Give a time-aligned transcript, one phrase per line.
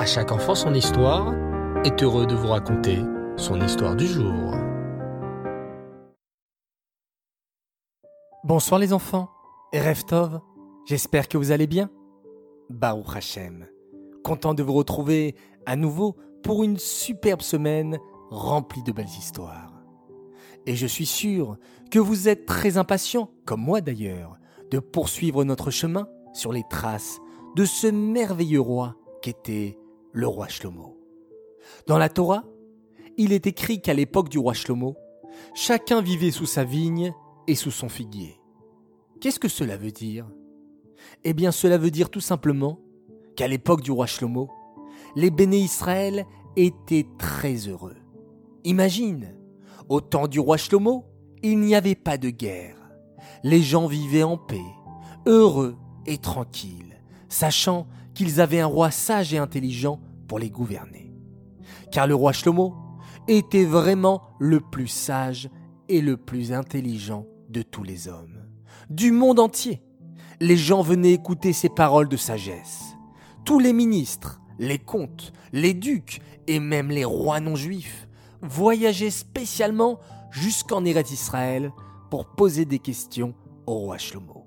[0.00, 1.34] À chaque enfant son histoire
[1.84, 3.00] est heureux de vous raconter
[3.36, 4.54] son histoire du jour.
[8.42, 9.28] Bonsoir les enfants,
[9.74, 10.40] Reftov,
[10.86, 11.90] j'espère que vous allez bien.
[12.70, 13.66] Baruch Hashem,
[14.24, 15.34] content de vous retrouver
[15.66, 17.98] à nouveau pour une superbe semaine
[18.30, 19.82] remplie de belles histoires.
[20.64, 21.58] Et je suis sûr
[21.90, 24.38] que vous êtes très impatients, comme moi d'ailleurs,
[24.70, 27.18] de poursuivre notre chemin sur les traces
[27.54, 29.76] de ce merveilleux roi qu'était
[30.12, 30.96] le roi Shlomo.
[31.86, 32.44] Dans la Torah,
[33.16, 34.96] il est écrit qu'à l'époque du roi Shlomo,
[35.54, 37.12] chacun vivait sous sa vigne
[37.46, 38.40] et sous son figuier.
[39.20, 40.26] Qu'est-ce que cela veut dire?
[41.24, 42.80] Eh bien, cela veut dire tout simplement
[43.36, 44.48] qu'à l'époque du roi Shlomo,
[45.16, 47.96] les béné Israël étaient très heureux.
[48.64, 49.34] Imagine,
[49.88, 51.04] au temps du roi Shlomo,
[51.42, 52.76] il n'y avait pas de guerre.
[53.42, 54.60] Les gens vivaient en paix,
[55.26, 57.86] heureux et tranquilles, sachant
[58.20, 59.98] qu'ils avaient un roi sage et intelligent
[60.28, 61.10] pour les gouverner.
[61.90, 62.74] Car le roi Shlomo
[63.28, 65.48] était vraiment le plus sage
[65.88, 68.46] et le plus intelligent de tous les hommes.
[68.90, 69.80] Du monde entier,
[70.38, 72.94] les gens venaient écouter ses paroles de sagesse.
[73.46, 78.06] Tous les ministres, les comtes, les ducs et même les rois non juifs
[78.42, 79.98] voyageaient spécialement
[80.30, 81.72] jusqu'en Eretz Israël
[82.10, 83.32] pour poser des questions
[83.66, 84.46] au roi Shlomo.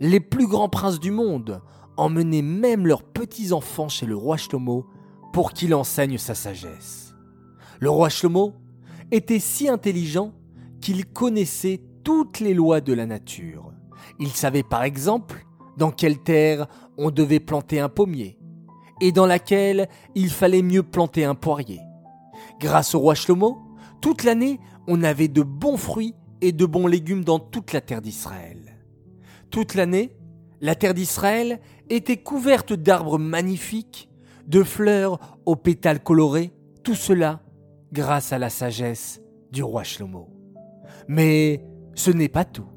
[0.00, 1.60] Les plus grands princes du monde
[1.96, 4.86] emmenaient même leurs petits-enfants chez le roi Shlomo
[5.32, 7.14] pour qu'il enseigne sa sagesse.
[7.80, 8.54] Le roi Shlomo
[9.10, 10.32] était si intelligent
[10.80, 13.72] qu'il connaissait toutes les lois de la nature.
[14.18, 15.44] Il savait par exemple
[15.76, 16.66] dans quelle terre
[16.96, 18.38] on devait planter un pommier
[19.00, 21.80] et dans laquelle il fallait mieux planter un poirier.
[22.60, 23.58] Grâce au roi Shlomo,
[24.00, 28.00] toute l'année, on avait de bons fruits et de bons légumes dans toute la terre
[28.00, 28.78] d'Israël.
[29.50, 30.16] Toute l'année,
[30.60, 31.60] la terre d'Israël
[31.90, 34.08] était couverte d'arbres magnifiques,
[34.46, 37.40] de fleurs aux pétales colorés, tout cela
[37.92, 39.20] grâce à la sagesse
[39.50, 40.28] du roi Shlomo.
[41.08, 42.68] Mais ce n'est pas tout.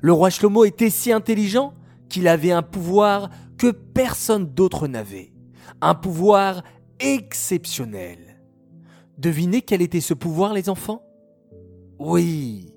[0.00, 1.74] Le roi Shlomo était si intelligent
[2.08, 5.32] qu'il avait un pouvoir que personne d'autre n'avait.
[5.80, 6.62] Un pouvoir
[7.00, 8.40] exceptionnel.
[9.18, 11.02] Devinez quel était ce pouvoir, les enfants?
[11.98, 12.74] Oui,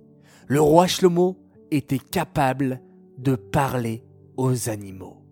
[0.48, 1.38] le roi Shlomo
[1.72, 2.82] était capable
[3.18, 4.04] de parler
[4.38, 5.25] aux animaux.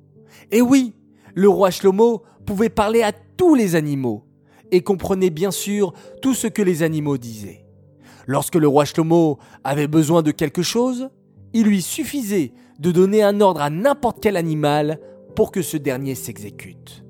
[0.53, 0.93] Et oui,
[1.33, 4.23] le roi Shlomo pouvait parler à tous les animaux
[4.71, 7.65] et comprenait bien sûr tout ce que les animaux disaient.
[8.27, 11.09] Lorsque le roi Shlomo avait besoin de quelque chose,
[11.53, 14.99] il lui suffisait de donner un ordre à n'importe quel animal
[15.35, 17.03] pour que ce dernier s'exécute.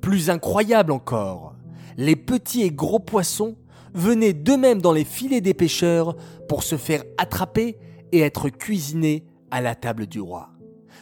[0.00, 1.56] Plus incroyable encore,
[1.96, 3.56] les petits et gros poissons
[3.92, 6.14] venaient d'eux-mêmes dans les filets des pêcheurs
[6.48, 7.76] pour se faire attraper
[8.12, 10.53] et être cuisinés à la table du roi.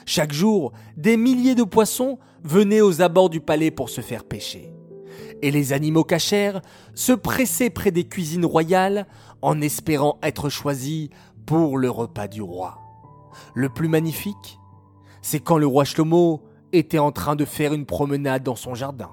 [0.06, 4.72] Chaque jour, des milliers de poissons venaient aux abords du palais pour se faire pêcher.
[5.42, 6.60] Et les animaux cachers
[6.94, 9.06] se pressaient près des cuisines royales
[9.40, 11.08] en espérant être choisis
[11.46, 12.78] pour le repas du roi.
[13.54, 14.58] Le plus magnifique,
[15.20, 16.42] c'est quand le roi Shlomo
[16.72, 19.10] était en train de faire une promenade dans son jardin.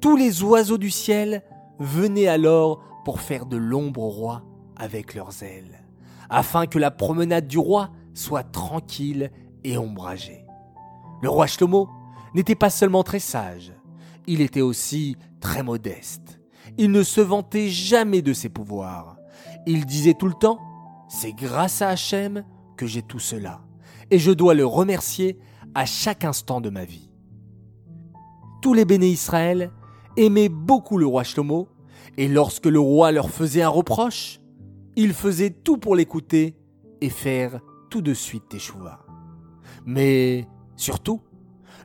[0.00, 1.42] Tous les oiseaux du ciel
[1.78, 4.42] venaient alors pour faire de l'ombre au roi
[4.76, 5.82] avec leurs ailes,
[6.30, 9.30] afin que la promenade du roi soit tranquille
[9.72, 10.46] et.
[11.22, 11.88] Le roi Shlomo
[12.34, 13.72] n'était pas seulement très sage,
[14.26, 16.40] il était aussi très modeste.
[16.76, 19.16] Il ne se vantait jamais de ses pouvoirs.
[19.66, 20.60] Il disait tout le temps
[21.08, 22.44] C'est grâce à Hachem
[22.76, 23.62] que j'ai tout cela,
[24.10, 25.38] et je dois le remercier
[25.74, 27.10] à chaque instant de ma vie.
[28.62, 29.72] Tous les béné Israël
[30.16, 31.68] aimaient beaucoup le roi Shlomo,
[32.16, 34.40] et lorsque le roi leur faisait un reproche,
[34.94, 36.56] ils faisaient tout pour l'écouter
[37.00, 39.07] et faire tout de suite échouva.
[39.86, 40.46] Mais
[40.76, 41.20] surtout,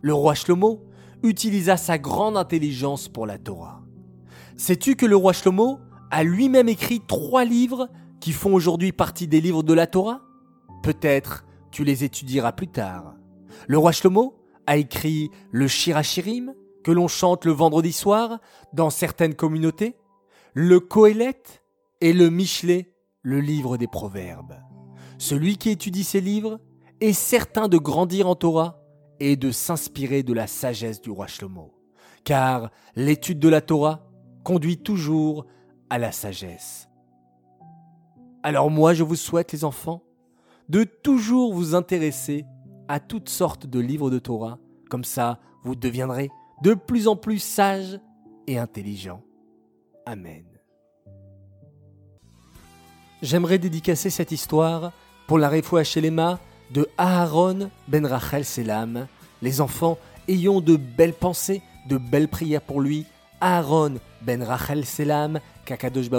[0.01, 0.83] le roi Shlomo
[1.23, 3.81] utilisa sa grande intelligence pour la Torah.
[4.57, 5.79] Sais-tu que le roi Shlomo
[6.11, 7.89] a lui-même écrit trois livres
[8.19, 10.21] qui font aujourd'hui partie des livres de la Torah?
[10.83, 13.15] Peut-être tu les étudieras plus tard.
[13.67, 14.35] Le roi Shlomo
[14.67, 16.53] a écrit le Shirachirim,
[16.83, 18.39] que l'on chante le vendredi soir
[18.73, 19.95] dans certaines communautés,
[20.53, 21.41] le Kohelet
[22.01, 24.55] et le Michelet, le livre des proverbes.
[25.17, 26.59] Celui qui étudie ces livres
[27.11, 28.79] certain de grandir en Torah
[29.19, 31.73] et de s'inspirer de la sagesse du roi Shlomo.
[32.23, 34.07] Car l'étude de la Torah
[34.45, 35.45] conduit toujours
[35.89, 36.87] à la sagesse.
[38.41, 40.03] Alors moi, je vous souhaite, les enfants,
[40.69, 42.45] de toujours vous intéresser
[42.87, 44.59] à toutes sortes de livres de Torah.
[44.89, 46.29] Comme ça, vous deviendrez
[46.61, 47.99] de plus en plus sages
[48.47, 49.23] et intelligents.
[50.05, 50.45] Amen.
[53.21, 54.91] J'aimerais dédicacer cette histoire
[55.27, 56.39] pour la Refoua Shelema
[56.73, 59.07] de Aaron ben Rachel Selam.
[59.41, 59.97] Les enfants,
[60.27, 63.05] ayons de belles pensées de belles prières pour lui.
[63.41, 66.09] Aaron ben Rachel Selam, qu'Akadosh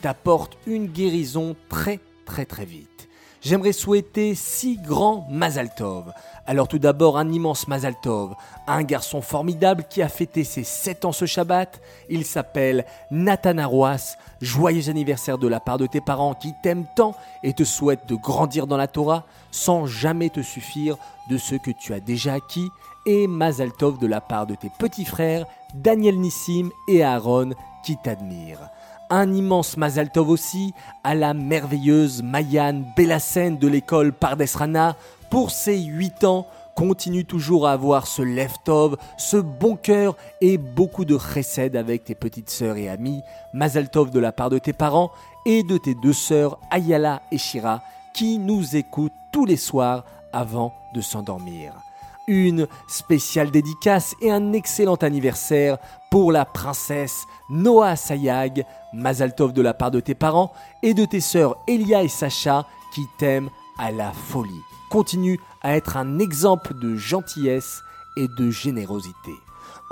[0.00, 3.08] t'apporte une guérison très très très vite.
[3.42, 6.12] J'aimerais souhaiter six grands Mazal Tov.
[6.46, 8.34] Alors tout d'abord un immense Mazal Tov,
[8.66, 11.80] un garçon formidable qui a fêté ses 7 ans ce Shabbat.
[12.10, 14.16] Il s'appelle Nathan Arwas.
[14.42, 18.14] Joyeux anniversaire de la part de tes parents qui t'aiment tant et te souhaitent de
[18.14, 20.96] grandir dans la Torah sans jamais te suffire
[21.30, 22.68] de ce que tu as déjà acquis.
[23.06, 27.52] Et Mazal Tov de la part de tes petits frères Daniel Nissim et Aaron
[27.84, 28.68] qui t'admirent
[29.10, 30.72] un immense Mazal Tov aussi
[31.04, 34.96] à la merveilleuse Mayan Bellassen de l'école Pardesrana
[35.30, 36.46] pour ses 8 ans
[36.76, 38.22] continue toujours à avoir ce
[38.64, 43.20] Tov, ce bon cœur et beaucoup de chesed avec tes petites sœurs et amies,
[43.52, 45.10] Mazal Tov de la part de tes parents
[45.44, 47.82] et de tes deux sœurs Ayala et Shira
[48.14, 51.74] qui nous écoutent tous les soirs avant de s'endormir
[52.26, 55.78] une spéciale dédicace et un excellent anniversaire
[56.10, 60.52] pour la princesse Noah Sayag, Mazaltov de la part de tes parents
[60.82, 64.62] et de tes sœurs Elia et Sacha qui t'aiment à la folie.
[64.90, 67.82] Continue à être un exemple de gentillesse
[68.16, 69.32] et de générosité.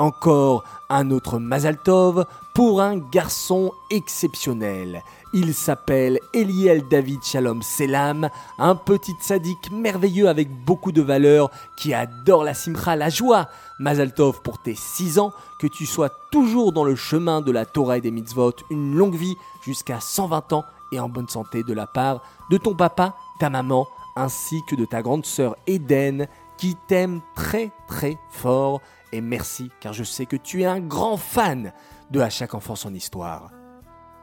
[0.01, 2.25] Encore un autre Mazaltov
[2.55, 5.03] pour un garçon exceptionnel.
[5.35, 11.95] Il s'appelle Eliel David Shalom Selam, un petit sadique merveilleux avec beaucoup de valeur qui
[11.95, 13.49] adore la simcha, la joie.
[13.81, 17.99] Mazaltov pour tes 6 ans, que tu sois toujours dans le chemin de la Torah
[17.99, 21.89] et des mitzvot, une longue vie jusqu'à 120 ans et en bonne santé de la
[21.89, 22.23] part
[22.53, 27.73] de ton papa, ta maman, ainsi que de ta grande sœur Eden qui t'aime très
[27.89, 28.81] très fort
[29.13, 31.73] et merci car je sais que tu es un grand fan
[32.11, 33.51] de À chaque enfant son histoire.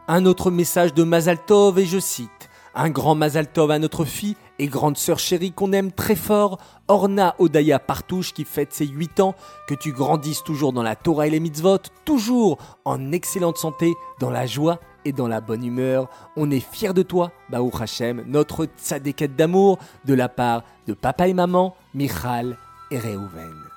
[0.07, 4.67] Un autre message de Mazaltov et je cite Un grand Mazaltov à notre fille et
[4.67, 9.35] grande sœur chérie qu'on aime très fort, Orna Odaya Partouche qui fête ses 8 ans,
[9.67, 14.29] que tu grandisses toujours dans la Torah et les mitzvot, toujours en excellente santé, dans
[14.29, 16.07] la joie et dans la bonne humeur.
[16.37, 21.27] On est fiers de toi, Baou Hashem, notre tzadéket d'amour, de la part de papa
[21.27, 22.57] et maman, Michal
[22.91, 23.74] et Reuven.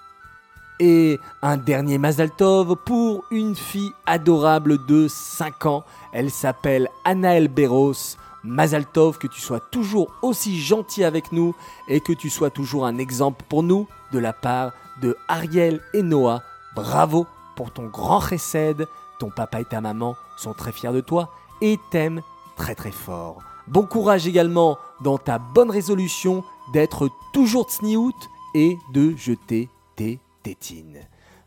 [0.81, 5.85] Et un dernier Mazal Tov pour une fille adorable de 5 ans.
[6.13, 8.17] Elle s'appelle Anaël Beros.
[8.45, 11.55] Mazal Tov, que tu sois toujours aussi gentil avec nous
[11.89, 14.73] et que tu sois toujours un exemple pour nous de la part
[15.03, 16.43] de Ariel et Noah.
[16.77, 17.27] Bravo
[17.57, 18.87] pour ton grand recède.
[19.19, 22.23] Ton papa et ta maman sont très fiers de toi et t'aiment
[22.57, 23.39] très très fort.
[23.67, 28.15] Bon courage également dans ta bonne résolution d'être toujours tsniout
[28.55, 30.21] et de jeter tes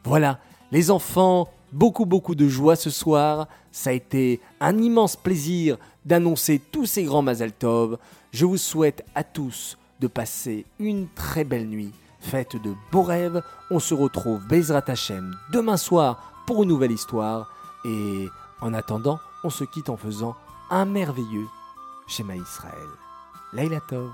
[0.03, 0.39] Voilà,
[0.71, 3.47] les enfants, beaucoup beaucoup de joie ce soir.
[3.71, 7.97] Ça a été un immense plaisir d'annoncer tous ces grands Mazal Tov.
[8.31, 13.41] Je vous souhaite à tous de passer une très belle nuit, faite de beaux rêves.
[13.69, 17.53] On se retrouve Bezrat Hashem demain soir pour une nouvelle histoire.
[17.85, 18.27] Et
[18.61, 20.35] en attendant, on se quitte en faisant
[20.69, 21.47] un merveilleux
[22.07, 22.89] schéma Israël.
[23.53, 24.11] Laila Tov.